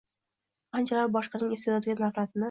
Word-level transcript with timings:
Qanchalar 0.75 1.11
boshqaning 1.17 1.53
iste’dodiga 1.57 2.03
nafratni. 2.05 2.39